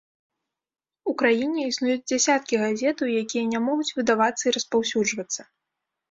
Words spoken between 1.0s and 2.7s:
У краіне існуюць дзесяткі